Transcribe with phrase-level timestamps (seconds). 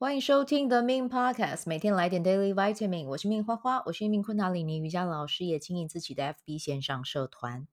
[0.00, 3.06] 欢迎收听 The Min Podcast，每天来点 Daily Vitamin。
[3.08, 7.68] 我是 Min 花花，我是一名昆达里尼瑜伽老师，也经营自己的 FB 线上社团。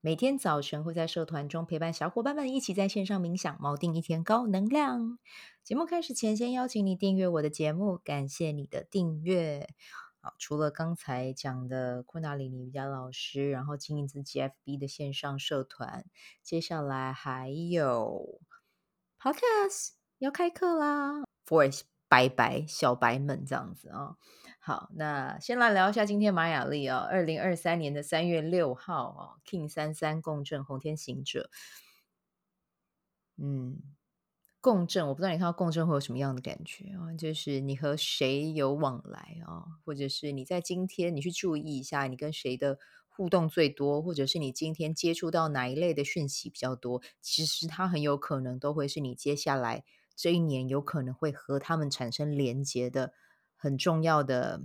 [0.00, 5.18] 每天早晨会在社团中陪伴小伙伴们一起在线上冥想，锚定一天高能量。
[5.64, 9.66] 节目开始前，先邀请你订阅我的节目，感谢你的订阅。
[10.20, 16.04] 好，除了刚才讲的昆达里尼瑜伽老师，然后经营自己 FB 的线上社团，
[16.44, 18.40] 接下来还有
[19.20, 21.24] Podcast 要开课啦。
[21.50, 21.68] For
[22.06, 24.16] 白白小白们这样子啊、
[24.60, 31.50] 好，那先来聊一下今天马雅历啊，二零二三年的三月六号啊、，King 三三共振红天行者，
[33.36, 33.82] 嗯，
[34.60, 49.84] 共振，我不知道你看到共振会有什么样的感觉啊、就是你和谁有往来啊、或者是你在今天你去注意一下，你跟谁的互动最多，或者是你今天接触到哪一类的讯息比较多，其实它很有可能都会是你接下来。
[50.20, 53.14] 这一年有可能会和他们产生连接的
[53.56, 54.60] 很重要的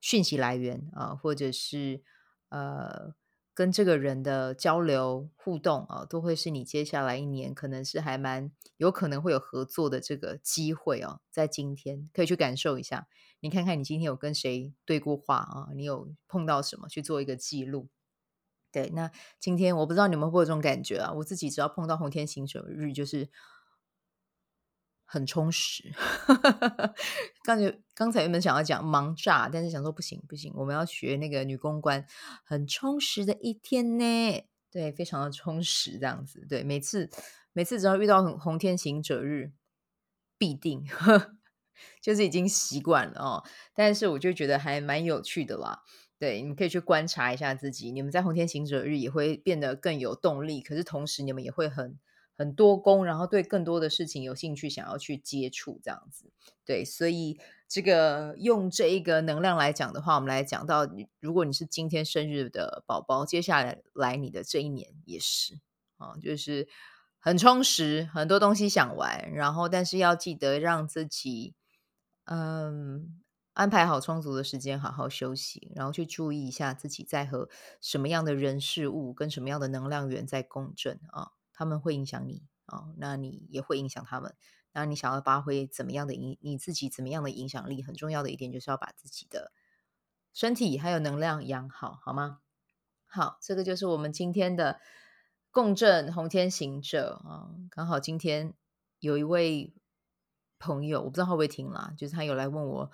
[0.00, 2.02] 讯息来源啊，或者是
[2.48, 3.14] 呃
[3.54, 11.20] 跟这个人的交流互动啊，都会是你接下来一年可能是还蛮有可能会有合作的这个机会哦。
[11.30, 13.06] 在今天可以去感受一下，
[13.38, 15.68] 你看看你今天有跟谁对过话啊？
[15.76, 17.88] 你有碰到什么去做一个记录？
[18.72, 21.12] 对，那今天我不知道你们会不会有这种感觉啊？
[21.12, 23.28] 我自己只要碰到红天行者日，就是。
[25.12, 25.92] 很充实，
[27.42, 32.06] 刚才刚才原本想要讲忙炸，但是想说不行不行，我们要学那个女公关，
[32.44, 37.10] 很充实的一天呢，对，非常的充实这样子，对，每次
[37.52, 39.50] 每次只要遇到红天行者日，
[40.38, 40.84] 必定
[42.00, 45.80] 就是已经习惯了哦，但是我就觉得还蛮有趣的啦，
[46.20, 51.98] 对，你们可以去观察一下自己，你们在红天行者日也会变得更有动力，可是同时你们也会很。
[52.40, 56.32] 很多工，然后对更多的事情有兴趣，想要去接触这样子，
[56.64, 60.88] 对，所以这个用这一个能量来讲的话，我们来讲到，
[61.20, 65.60] 如果你是今天生日的宝宝，接下来来你的这一年也是
[65.98, 66.66] 啊，就是
[67.18, 71.54] 很充实，很多东西想玩，然后但是要记得让自己
[72.24, 73.20] 嗯
[73.52, 77.50] 安排好充足的时间，好好休息，然后去注意一下自己在和
[77.82, 81.32] 什么样的人事物跟什么样的能量源在共振啊。
[81.60, 84.34] 他们会影响你哦，那你也会影响他们。
[84.72, 87.82] 那你想要发挥怎么样的影，你自己怎么样的影响力？
[87.82, 89.52] 很重要的一点就是要把自己的
[90.32, 92.40] 身体还有能量养好，好吗？
[93.04, 94.80] 好，这个就是我们今天的
[95.50, 97.50] 共振红天行者啊。
[97.68, 98.54] 刚好今天
[98.98, 99.74] 有一位
[100.58, 102.90] 朋友，我不知道会不会听啦，就是他有来问我。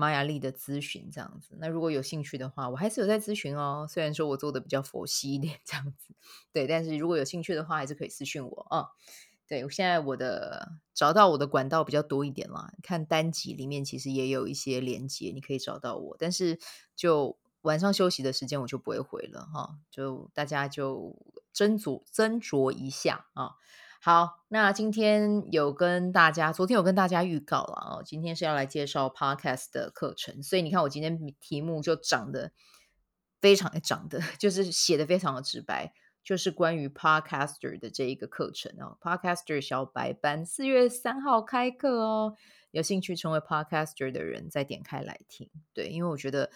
[0.00, 3.86] 玛雅历的咨询这样子，那如果有兴趣的话，我还是有在咨询哦。
[3.86, 6.14] 虽然说我做的比较佛系一点这样子，
[6.52, 8.88] 对，但是如果有兴趣的话，还是可以私讯我啊、哦。
[9.46, 16.16] 对，现在我的找到我的管道比较多一点啦，看单集里面其实也有一些连接，你可以找到我。
[16.18, 16.58] 但是
[16.96, 21.16] 就晚上休息的时间，我就不会回了哈、就大家就
[21.52, 23.56] 斟酌斟酌一下啊。
[24.02, 32.52] 好，那今天有跟大家，昨天有跟大家预告了啊，今天是要来介绍 Podcast 的课程，所以你看我今天题目就长得
[33.42, 35.92] 非常的长的， 就是写的非常的直白，
[36.24, 42.34] 就是关于 Podcaster 的这一个课程哦，Podcaster 小白班四月三号开课哦，
[42.70, 46.50] 有兴趣成为 Podcaster 的人再点开来听，对，因为我觉得。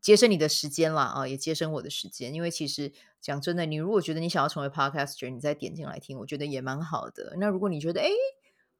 [0.00, 2.32] 节省你的时间啦，啊，也节省我的时间。
[2.34, 7.34] 因为其实讲真的，你如果觉得你想要成为 podcaster，你再点进来听，我觉得也蛮好的。
[7.38, 8.08] 那如果你觉得，哎，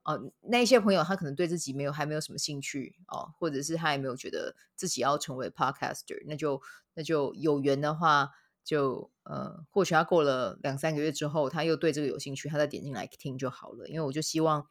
[0.04, 6.60] 哦，那一些朋友他可能对自己没有还没有什么兴趣哦，或者是他也没有觉得自己要成为 podcaster，那就
[6.94, 8.30] 那就有缘的话，
[8.64, 13.88] 就呃，或许他过了两三个月之后，他又对这个有兴趣，他再点进来听就好了。
[13.88, 14.66] 因为我就希望。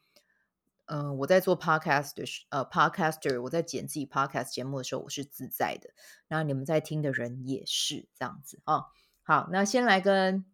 [0.88, 5.89] 嗯、我在做 podcast 的时，呃，podcaster，我在剪自己 podcast 节目的时候，我是自在的。
[6.30, 8.86] 那你们在听的人也是这样子、哦。
[9.22, 10.45] 好，那先来跟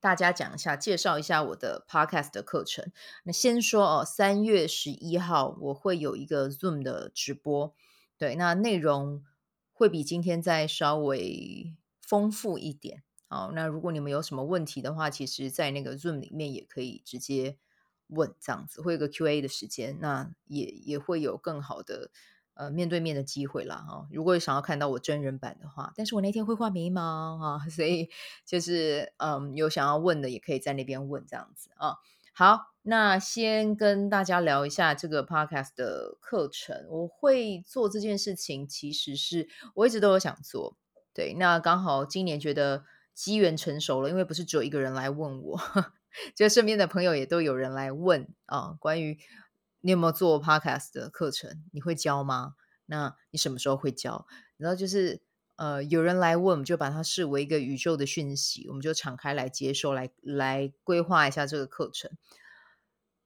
[0.00, 2.90] 大家讲一下，介绍一下我的 podcast 的课程。
[3.22, 7.72] 那先说哦，三月十一号我会有一个 Zoom 的直播，
[8.18, 9.22] 对，那内容
[9.72, 13.04] 会比今天再稍微丰富一点。
[13.28, 17.56] 好，那如果你们有什么问题的话，其实在那个 Zoom 里面也可以直接。
[18.10, 22.10] 问这样子会有个 Q&A 的时间，那也也会有更好的
[22.54, 28.10] 呃面对面的机会啦哈、如果想要看到我真人版的话，但是我那天会画眉毛啊， 所以
[28.44, 31.96] 就是嗯有想要问的也可以在那边问这样子啊。
[32.32, 36.86] 好，那先跟大家聊一下这个 Podcast 的课程。
[36.88, 40.76] 我会做这件事情，其实是我一直都有想做，
[41.12, 42.84] 对，那刚好今年觉得
[43.14, 45.60] 机缘成熟了，因为不是只有一个人来问我。
[46.34, 49.18] 就身边的朋友也都有人来问啊，关于
[49.80, 51.64] 你有没有做 podcast 的课程？
[51.72, 52.54] 你会教吗？
[52.86, 54.26] 那你什么时候会教？
[54.56, 55.22] 然后就是
[55.56, 62.10] 呃，有人来问，我们就把它视为一个宇宙的讯息，我们就敞开来接受，来来规划一下这个课程。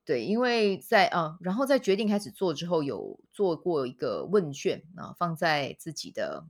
[0.05, 6.45] 对，因为在啊，然后在决定开始做之后，有做过一个问卷啊，放在自己的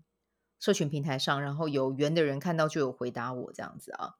[0.58, 4.14] 社群平台上，然后有缘的人看到就有回答我这样子啊。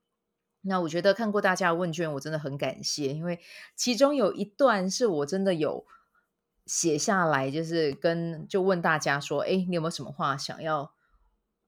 [0.65, 3.41] 那我觉得看过大家的问卷，我真的很感谢，因为
[3.77, 5.87] 其中有一段是我真的有
[6.67, 10.93] 写下来，就是跟就问大家说，哎，你有没有什么话想要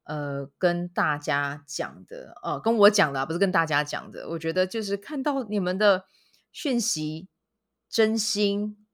[0.05, 2.35] 呃跟大家讲的？
[2.43, 4.29] 哦，跟我讲的，不是跟大家讲的。
[4.31, 6.07] 我觉得就是看到你们的
[6.51, 7.29] 讯息。
[7.89, 8.85] 真心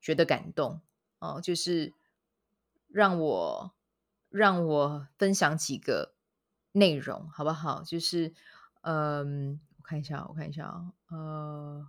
[0.00, 0.80] 觉得感动
[1.18, 1.92] 哦，就是
[2.86, 3.74] 让我
[4.30, 6.14] 让我分享几个
[6.70, 7.82] 内容好不好？
[7.82, 8.32] 就是
[8.88, 11.88] 嗯，我看一下，我看一下啊，呃，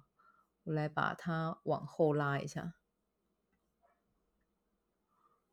[0.64, 2.74] 我来把它往后拉一下。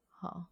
[0.08, 0.46] 好，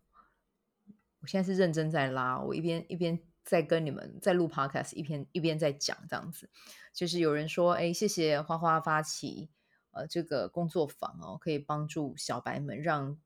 [1.21, 6.51] 我现在是认真在拉，我一边一边在跟你们在录 podcast，一边一边在讲这样子。
[6.93, 9.51] 就是有人说，哎，谢谢花花发起。
[9.93, 13.19] 呃，这个工作坊哦，可以帮助小白们，让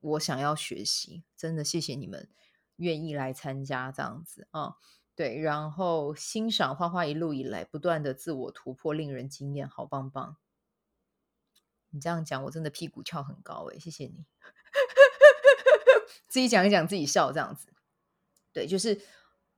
[0.00, 2.28] 我想要学习，真的谢谢你们
[2.76, 4.76] 愿意来参加这样子啊，
[5.18, 10.36] 对，然后欣赏花花一路以来不断的自我突破，令人惊艳，好棒棒！
[11.90, 14.24] 你这样讲，我真的屁股翘很高诶，谢谢你，
[16.30, 17.66] 自己讲一讲，自己笑这样子，
[18.52, 19.00] 对，就是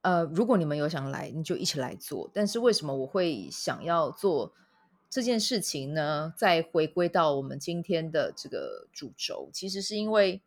[0.00, 4.54] 呃，如果你们有想来，你就一起来做，但是为什么我会想要做？
[5.10, 10.40] 这件事情呢，再回归到我们今天的这个主轴，其实是因为，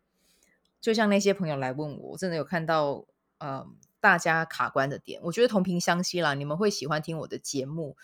[0.80, 3.04] 就像那些朋友来问我，我真的有看到，
[3.38, 3.64] 呃，
[4.04, 7.96] 大家卡关的点，我觉得同频相吸啦，你们会喜欢听我的节目，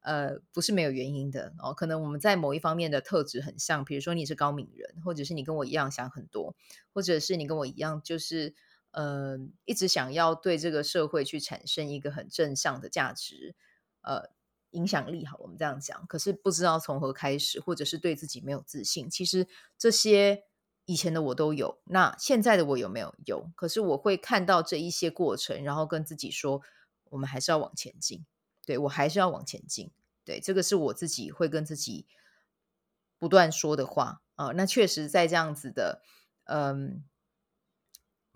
[0.00, 1.72] 呃，不是没有原因的哦。
[1.72, 6.54] 可能我们在某一方面的特质很像，比如说你是高敏人，或者是你跟我一样想很多，
[6.92, 8.54] 或者是你跟我一样，就是
[8.90, 13.54] 呃，一直想要对这个社会去产生一个很正向的价值，
[14.02, 14.28] 呃。
[14.72, 19.08] 影响力好，我们这样讲，可是不知道从何开始，或者是对自己没有自信。
[19.08, 19.46] 其实
[19.78, 20.42] 这些
[20.86, 23.14] 以前的我都有，那现在的我有没有？
[23.26, 23.50] 有。
[23.54, 26.62] 可是我会看到这一些过程，然后跟自己说，
[27.10, 28.24] 我们还是要往前进。
[28.64, 29.90] 对，我还是要往前进。
[30.24, 32.06] 对，这个是我自己会跟自己
[33.18, 34.52] 不断说的话啊。
[34.52, 36.00] 那确实在这样子的，
[36.44, 37.04] 嗯。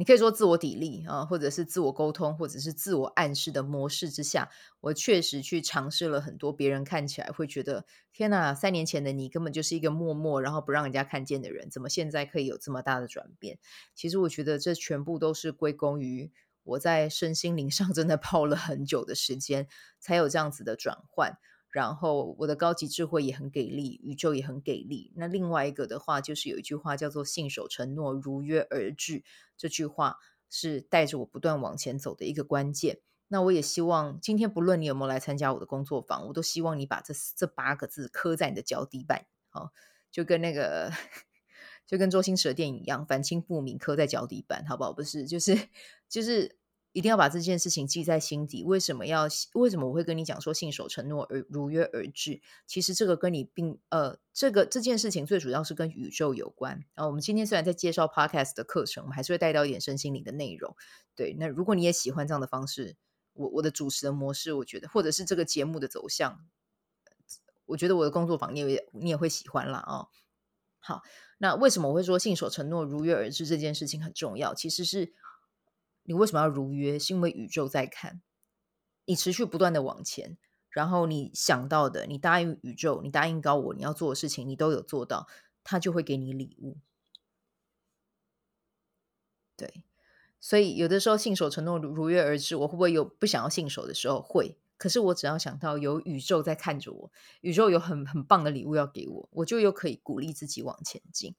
[0.00, 4.48] 你可以说自我砥砺啊，或者是自我沟通，或者是自我暗示的模式之下，
[4.80, 13.58] 我确实去尝试了很多别人看起来会觉得天哪，三年前的你根本就是一个默默然后不让人家看见的人，怎么现在可以有这么大的转变？
[13.94, 16.32] 其实我觉得这全部都是归功于
[16.62, 19.68] 我在身心灵上真的 泡了很久的时间，
[19.98, 21.36] 才有这样子的转换。
[21.70, 25.12] 然后我的高级智慧也很给力，宇宙也很给力。
[25.14, 29.22] 那另外一个的话，就是有一句话叫做“信守承诺，如约而至”。
[29.56, 30.16] 这句话
[30.48, 32.98] 是带着我不断往前走的一个关键。
[33.28, 39.70] 那我也希望今天不论你有没有来参加我的工作坊，我都希望你把这这八个字刻在你的脚底板，好，
[40.10, 40.92] 就跟那个
[41.86, 44.92] 就跟周星驰的电影一样，反清复明刻在脚底板，好不好？
[44.92, 45.56] 不是，就是
[46.08, 46.59] 就是。
[46.92, 48.64] 一定要把这件事情记在心底。
[48.64, 49.28] 为什么要？
[49.54, 52.40] 为什么我会跟你讲说信守承诺而如约而至？
[52.66, 56.84] 其实这个跟你并呃，这个这件事情最主要是跟宇宙有关。
[56.94, 60.74] 然后我们今天虽然在介绍 Podcast 的课程，我们还是会带到一点身心灵的内容。
[61.14, 62.96] 对，那如果你也喜欢这样的方式，
[63.34, 66.40] 我我的主持的模式，我觉得或者是这个节目的走向，
[67.66, 69.78] 我觉得我的工作坊你也你也会喜欢啦。
[69.78, 70.08] 啊、哦。
[70.80, 71.02] 好，
[71.38, 74.52] 那为什么我会说信守承诺如约而至这件事情很重要？
[74.52, 75.14] 其实是。
[76.10, 76.98] 你为什么要如约？
[76.98, 78.20] 是因为宇宙在看
[79.04, 80.36] 你持续不断的往前，
[80.68, 85.28] 然后你想到的，你答应宇宙，你答应高我，你要做的事情，你都有做到，
[85.62, 86.78] 他就会给你礼物。
[89.56, 89.84] 对，
[90.40, 94.20] 所以有的时候信守承诺如如约而至，我会不会有不想要信守的时候？
[94.20, 94.56] 会。
[94.76, 97.12] 可是我只要想到有宇宙在看着我，
[97.42, 101.36] 宇宙有很很棒的礼物要给我，我就又可以鼓励自己往前进。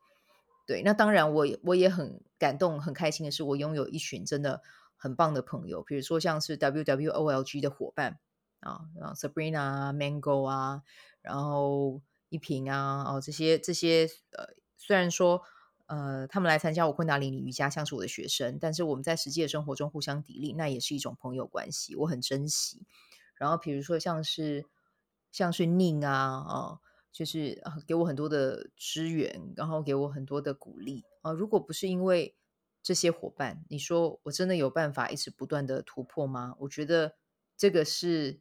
[0.67, 4.61] 对，那当然我，我我也很感动、很开心的是，我拥有一群真的
[4.95, 8.19] 很棒的朋友，比如说像是 WWOLG 的伙伴
[8.61, 10.83] 啊，然后 Sabrina、Mango 啊，
[11.21, 14.45] 然后一平啊，哦，这些这些呃，
[14.77, 15.41] 虽然说
[15.87, 22.85] 呃，他们来参加我昆达里尼瑜伽，像是我的学生，但是我们在实际的生活中互相砥砺，那也是一种朋友关系，我很珍惜。
[23.35, 24.65] 然后比如说像是
[25.31, 26.79] 像是宁啊，哦。
[27.11, 31.31] 就是给我很多的支援，然后给我很多的鼓励啊！
[31.31, 32.35] 如果不是因为
[32.81, 36.55] 这些伙伴，你说我真的有办法一直不断的突破吗？
[36.59, 37.15] 我觉得
[37.57, 38.39] 这个是，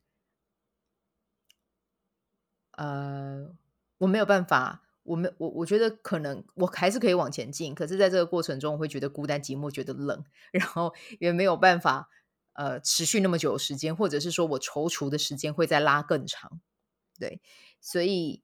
[2.73, 3.55] 呃，
[3.99, 12.09] 我没有办法我们我我觉得可能我还是可以往前进，可是在这个过程中，我会觉得孤单寂寞，觉得冷， 然后也没有办法
[12.53, 16.61] 呃持续那么久的时间，或者是说我踌躇的时间会再拉更长，
[17.19, 17.43] 对，
[17.81, 18.43] 所以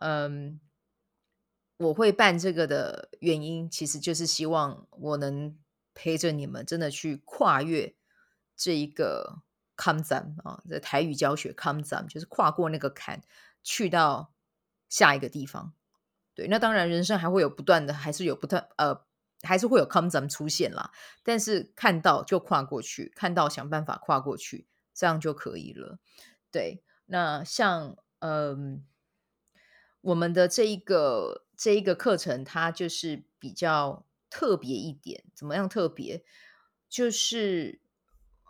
[0.00, 0.60] 嗯，
[1.78, 5.58] 我会办这个的原因，其实就是希望我能
[5.94, 7.94] 陪着你们，真的去跨越
[8.56, 9.42] 这一个
[9.76, 13.22] 坎站啊，在台语教学坎站就是跨过那个坎，
[13.62, 14.32] 去到
[14.88, 15.72] 下一个地方。
[16.34, 19.04] 对，那当然，人生还会有不断的，还是有不断呃，
[19.42, 20.90] 还是会有 come 咱们出现啦。
[21.22, 25.98] 但是看到就跨过去，看到想办法跨过去，这样就可以了。
[26.50, 28.84] 对，那像嗯、
[30.00, 35.24] 我们的这一个这一个课程，它就是比较特别一点。
[35.34, 36.24] 怎么样特别？
[36.88, 37.80] 就是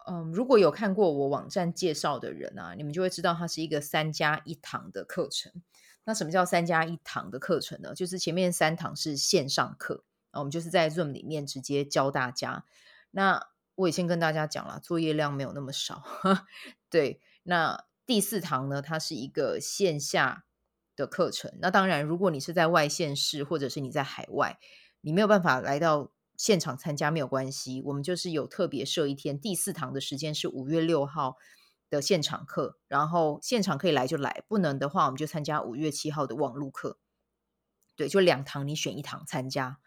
[0.06, 5.52] 嗯、如果有看过我网站介绍的人啊，你们就会知道，它是一个三加一堂的课程。
[6.04, 7.94] 那什么叫三加一堂的课程呢？
[7.94, 10.02] 就是前面三堂是线上课，
[10.32, 12.64] 我们就是在 Zoom 里面直接教大家。
[13.12, 16.02] 那我也先跟大家讲了，作业量没有那么少。
[16.90, 20.44] 对，那第四堂呢，它是一个线下
[21.00, 21.52] 的课程。
[21.60, 24.58] 那当然，如果你是在外县市，或者是你在海外，
[25.00, 27.82] 你没有办法来到现场参加，没有关系。
[27.86, 31.36] 我们就是有特别设一天，第四堂的时间是五月六号。
[31.90, 37.00] 的现场课，然后现场可以来就来，不能的话我们就参加五月七号的网路课。
[37.96, 39.78] 对，就两堂，你选一堂参加。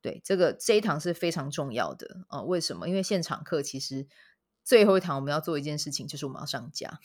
[0.00, 2.44] 对，这个这一堂是非常重要的啊、呃！
[2.44, 2.88] 为什么？
[2.88, 4.06] 因为现场课其实
[4.64, 7.00] 最后一堂我们要做一件事情，就是我们要上架。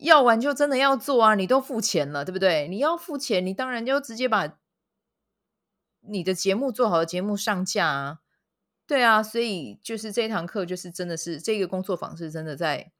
[0.00, 1.34] 要玩就真的要做啊！
[1.34, 2.68] 你都付钱了，对不对？
[2.68, 4.58] 你要付钱，你当然就直接把
[6.00, 8.20] 你的节目做好的节目上架啊。
[8.86, 12.90] 对啊，所以就是这一堂课，就是真的是这个工作坊是真的在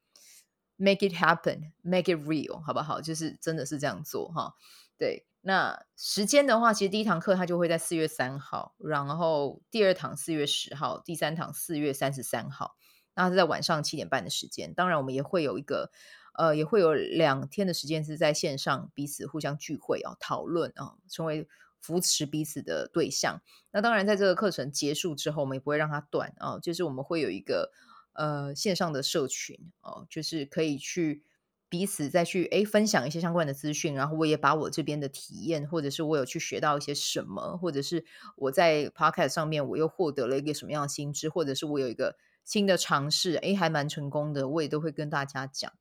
[0.77, 3.01] make it happen，make it real，好不好？
[3.01, 4.55] 就是真的是这样做哈。
[4.97, 12.75] 对，那时间的话，其实第一堂课它就会在四月三号，然后第二堂四月十号，第三堂四月三十三号，
[13.23, 14.73] 那是在晚上七点半的时间。
[14.73, 15.91] 当然，我们也会有一个
[16.33, 21.47] 呃，也会有两天的时间是在线上彼此互相聚会啊，讨论啊，成为。
[21.83, 23.41] 扶持彼此的对象。
[23.71, 26.59] 那当然，在这个课程结束之后，我们也不会让它断啊。
[26.59, 27.71] 就是我们会有一个
[28.13, 31.23] 呃线上的社群哦，就是可以去
[31.67, 33.95] 彼此再去诶分享一些相关的资讯。
[33.95, 45.71] 然后我也把我这边的体验，或者是我有去学到一些什么，或者是我在 Podcast 上面我又获得了一个什么样的新知，或者是我有一个新的尝试，诶还蛮成功的，我也都会跟大家讲。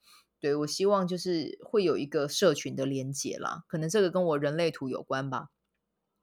[0.40, 5.48] 对，我希望就是会有一个社群的连接啦，可能这个跟我人类图有关吧。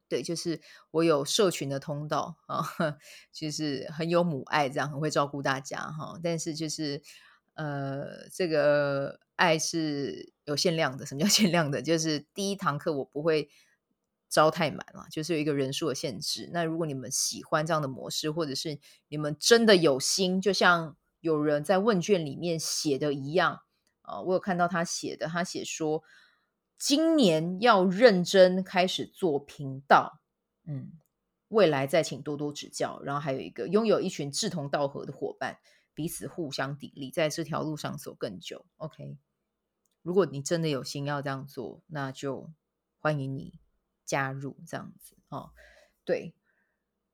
[0.09, 2.63] 对，就是我有社群的通道啊，
[3.33, 6.19] 就是很有母爱，这样很会照顾大家哈。
[6.23, 7.01] 但是就是
[7.55, 11.05] 呃，这个爱是有限量的。
[11.05, 11.81] 什么叫限量的？
[11.81, 13.49] 就是第一堂课我不会
[14.29, 16.49] 招太满了，就是有一个人数的限制。
[16.53, 23.61] 那如果你们喜欢这样的模式，或者是你们真的有心，就像有人在问卷里面写的一样
[24.01, 26.03] 啊，我有看到他写的，他写说。
[26.79, 30.21] 今年要认真开始做频道，
[30.63, 30.91] 嗯，
[31.47, 33.01] 未来再请多多指教。
[33.01, 35.57] 然后还有一个，拥有一群志同道合的伙伴，
[35.95, 38.63] 彼此互相砥砺，在这条路上走更久。
[38.75, 39.17] OK，
[40.03, 42.51] 如果你真的有心要这样做，那就
[42.99, 43.59] 欢迎你
[44.07, 45.51] 加入这样子哦。
[46.03, 46.33] 对，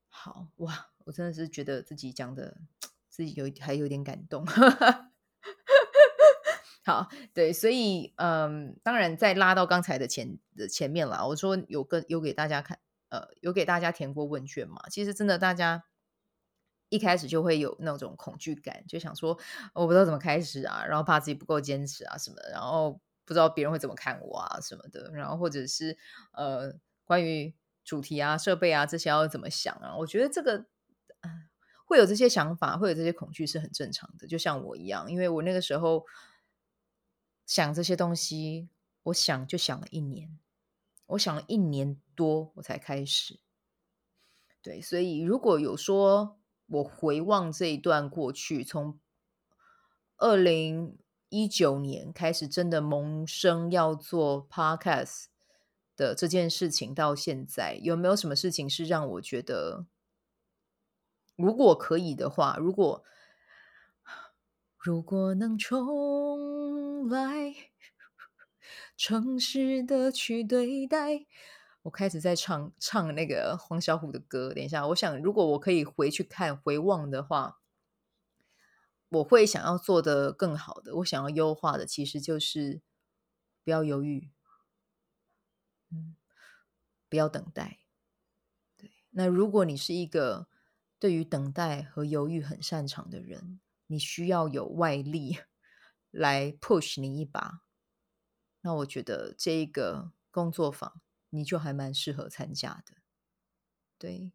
[0.08, 2.56] 好哇，我真的是觉得自己讲的
[3.10, 4.46] 自己有还有点感动。
[6.86, 11.26] 好，对，所以嗯，当然再拉到刚才的前的前面了。
[11.30, 14.82] 我说有跟有给大家看，呃，有给大家填过问卷嘛？
[14.90, 15.86] 其实真的，大家
[16.90, 19.40] 一开始就会有那种恐惧感，就想说
[19.74, 25.98] 我不知道怎么开始啊，然后怕自己不够坚持啊什么，然后不知道别人会怎么看我啊什么的，然后或者是
[26.32, 27.54] 呃，关于
[27.84, 29.96] 主题啊、设备啊这些要怎么想啊？
[29.98, 30.66] 我觉得这个
[31.22, 31.50] 嗯，
[31.86, 36.06] 会有这些想法，会有这些恐惧是很正常的，就像我一样，因为我那个时候。
[37.46, 38.70] 想这些东西，
[39.04, 40.40] 我想就想了一年，
[41.08, 43.42] 我想了一年多，我才开始。
[44.62, 48.98] 对，所以如果有说我回望这一段过去，从
[50.16, 50.98] 二零
[51.34, 55.26] 一九年开始，真的萌生要做 Podcast
[55.96, 59.88] 的这件事情，到现在有没有什么事情是让我觉得，
[61.36, 63.04] 如果可以的话，如果
[64.78, 67.10] 如果能重。
[67.10, 67.56] 来，
[68.96, 71.26] 诚实的去对待。
[71.82, 74.54] 我开始在唱唱那个黄小琥的歌。
[74.54, 77.60] 等一下，我想如果我可以回去看回望的话，
[79.14, 80.96] 我会想要做得更好的。
[80.98, 82.82] 我想要优化的，其实就是
[83.64, 84.32] 不要犹豫，
[85.92, 86.16] 嗯，
[87.10, 87.80] 不要等待。
[88.78, 90.48] 对，那如果你是一个
[91.00, 95.38] 对于等待和犹豫很擅长的人，你需要有外力
[96.12, 97.62] 来 push 你一把，
[98.62, 102.98] 那我觉得这一个工作坊你就还蛮适合参加的。
[103.98, 104.34] 对，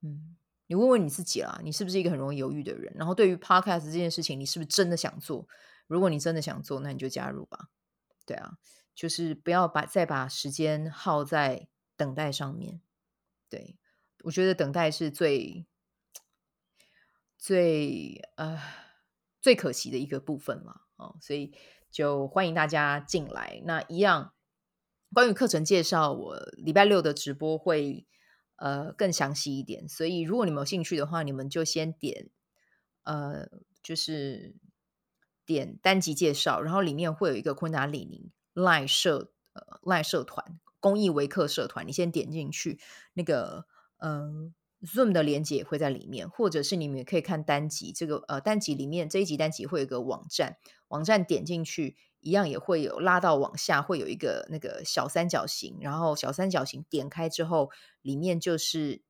[0.00, 0.36] 嗯。
[0.68, 2.92] 你问问你自己啦，你是不是一个很容易犹豫的人？
[2.94, 5.48] 然后对于 podcast 这件事情，你是不是真的想做？
[5.86, 7.70] 如果你真的想做，那你就加入吧。
[8.26, 8.58] 对啊，
[8.94, 12.82] 就是不要把再把时间耗在等待上面。
[13.48, 13.78] 对，
[14.24, 15.66] 我觉得等待是最
[17.38, 18.60] 最呃
[19.40, 20.82] 最可惜的一个部分嘛。
[20.96, 21.56] 哦，所以
[21.90, 23.62] 就欢迎大家进来。
[23.64, 24.34] 那一样，
[25.14, 28.06] 关于课程介绍，我礼拜六的直播会。
[28.58, 32.28] 呃，更详细一点，所以如果你们有兴趣的话，你们就先点，
[33.04, 33.48] 呃，
[33.82, 34.56] 就是
[35.46, 42.80] 点单集介绍，然后里面会有一个昆达里尼赖社呃赖社团公益维克社团，你先点进去，
[43.14, 43.66] 那个
[43.98, 51.96] 嗯、呃、Zoom 的连接也会在里面，或者是你们也可以看单集，这个呃单集里面这一集单集会有一个网站，网站点进去。
[52.20, 57.70] 一样也会有拉到往下，会有一个那个小三角形，然后小三角形点开之后，
[58.02, 59.02] 里面就是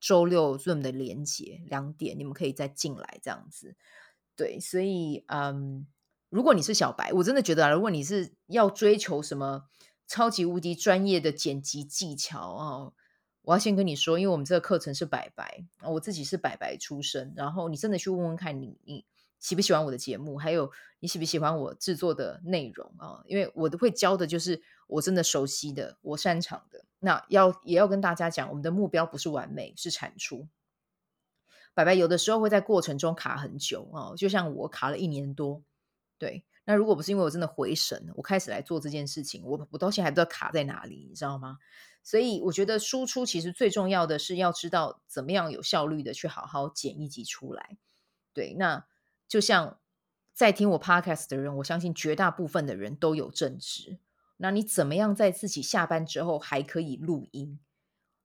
[0.00, 3.76] 周六 Zoom 的连接，两点你们可以再进来这样子。
[4.34, 5.86] 对，所以嗯，
[6.30, 9.64] 如果你是小白，我真的觉得啊，如果你是要追求什么
[10.06, 12.94] 超级无敌专业的剪辑技巧哦，
[13.42, 19.04] 我要先跟你说，因为我们这个课程是白白，我自己是白白出身，然后你真的去问问看你你。
[19.38, 20.38] 喜不喜欢我的节目？
[20.38, 23.22] 还有你喜不喜欢我制作的内容啊？
[23.26, 26.84] 因为我都会教的就是我真的熟悉的、我擅长的。
[26.98, 30.48] 那要也要跟大家讲，我们的目标不是完美，是产出。
[31.74, 35.62] 白白有的时候会在过程中卡很久啊，就像我卡了一年多。
[36.18, 41.58] 对，那如果不是因为我真的回神，我开始来做这件事情，我我到现在还不知道卡在哪里，你知道吗？
[42.02, 47.76] 所以我觉得输出其实最重要的是要知道怎么样有效率的去好好剪一集出来。
[48.32, 48.86] 对，那。
[49.28, 49.78] 就像
[50.32, 53.98] 在听我 podcast 的人，我相信绝大部分的人都有正职。
[54.38, 57.58] 那你怎么样在自己下班之后还可以录音？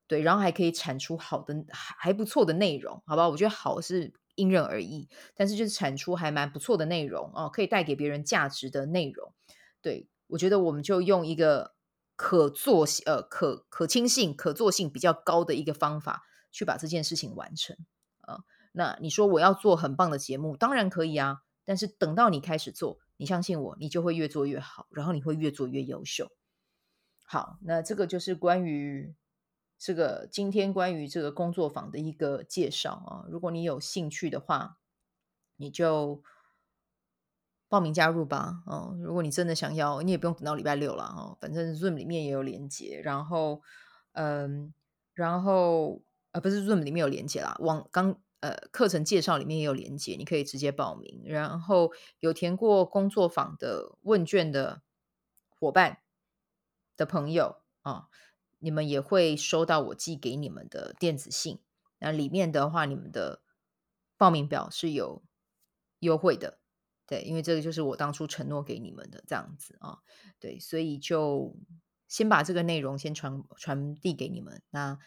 [0.07, 3.29] 对，然后还可以产出好的、还不错的内容，好吧？
[3.29, 9.33] 我觉得好是因人而异，但是就是产出还蛮不错的内容哦，可以带给别人价值的内容。
[9.81, 11.75] 对，我觉得我们就用一个
[12.17, 17.77] 可做呃可可亲性、可做性比较高的一个方法去把这件事情完成。
[18.71, 21.43] 那你说我要做很棒的节目，当然可以啊。
[21.63, 26.31] 但是等到你开始做，你相信我，你就会越做越好，然后你会越做越优秀。
[27.23, 29.15] 好，那这个就是关于
[29.77, 33.29] 这个今天关于这个工作坊的一个介绍啊。
[33.29, 34.79] 如果你有兴趣的话，
[35.55, 36.23] 你就
[37.69, 38.63] 报名加入吧。
[38.65, 41.37] 哦，如果你真的想要，你也不用等到礼拜六了哦。
[41.39, 43.61] 反正 Zoom 里面也有连接，然后
[44.13, 44.73] 嗯，
[45.13, 48.19] 然后啊，不是 Zoom 里面有连接啦，网刚。
[48.41, 51.21] 呃，课程介绍里面也有连接，你可以直接报名。
[51.25, 54.81] 然后有填过工作坊的问卷的
[55.47, 55.99] 伙伴
[56.97, 58.07] 的朋友啊，
[58.57, 61.59] 你们也会收到我寄给你们的电子信。
[61.99, 63.43] 那里面的话，你们的
[64.17, 65.21] 报名表是有
[65.99, 66.57] 优惠的，
[67.05, 69.99] 对，因为这个就是我当初承诺给你们的这样子啊，
[70.39, 71.55] 对，所以就
[72.07, 74.63] 先把这个内容先传传递给你们。
[74.71, 74.97] 那。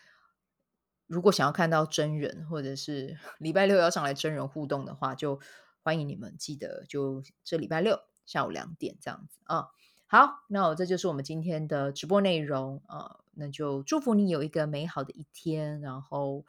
[1.07, 5.39] 如果想要看到真人，或者是 礼拜六要上来真人互动的话，就
[5.83, 9.69] 欢迎你们记得就这礼拜六下午两点这样子啊。
[10.07, 13.21] 好，那我这就是我们今天的直播内容啊。
[13.37, 16.45] 那就祝福你有一个美好的一天，然后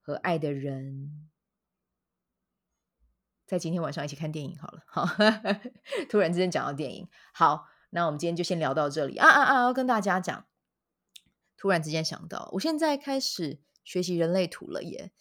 [0.00, 1.28] 和爱的人
[3.46, 4.82] 在今天晚上一起看电影好了。
[4.86, 5.06] 好，
[6.10, 9.62] 突然之间讲到电影，好，那我们今天就先聊到这里啊啊啊！
[9.62, 10.44] 要跟大家讲，
[11.56, 13.58] 突然之间想到，我现在开始。
[13.88, 15.12] 学习人类图了耶，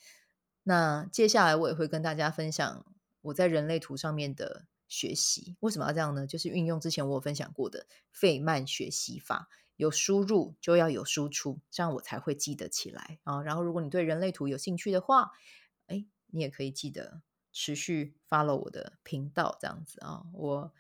[0.64, 2.86] 那接下来我也会跟大家分享
[3.22, 5.56] 我在人类图上面的学习。
[5.62, 6.28] 为什么要这样呢？
[6.28, 13.42] 就是运用之前我分享过的费曼学习法，有输入就要有输出，这样我才会记得起来啊。
[13.42, 15.32] 然后如果你对人类图有兴趣的话，
[15.86, 17.22] 哎，你也可以记得
[17.54, 20.74] 持续 follow 我的频道，这样子啊，我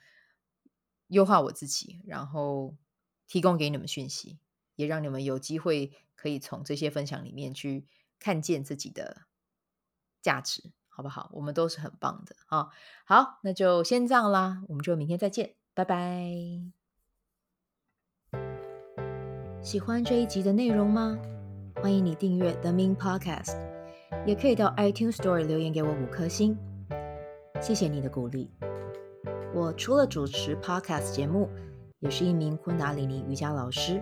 [1.07, 2.75] 优化我自己，然后
[3.27, 4.39] 提供给你们讯息，
[4.77, 5.91] 也让你们有机会。
[6.19, 7.85] 可以从这些分享里面去
[8.17, 9.27] 看见自己的
[10.19, 11.29] 价值，好不好？
[11.31, 12.69] 我们都是很棒的啊！
[13.05, 16.33] 好，那就先这样啦，我们就明天再见，拜拜。
[19.61, 21.15] 喜欢这一集的内容吗？
[21.75, 23.55] 欢迎你订阅 The Min Podcast，
[24.25, 26.57] 也可以到 iTunes Store 留言给我五颗星，
[27.61, 28.49] 谢谢你的鼓励。
[29.53, 31.47] 我除了主持 Podcast 节目，
[31.99, 34.01] 也是一名昆达里尼瑜伽老师。